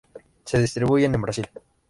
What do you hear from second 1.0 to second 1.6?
en Brasil.